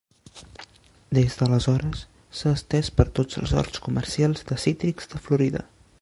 Des 1.17 1.35
d'aleshores 1.41 2.01
s'ha 2.39 2.55
estès 2.61 2.91
per 3.01 3.07
tots 3.21 3.41
els 3.43 3.55
horts 3.63 3.85
comercials 3.89 4.45
de 4.53 4.59
cítrics 4.65 5.13
de 5.13 5.25
Florida. 5.29 5.67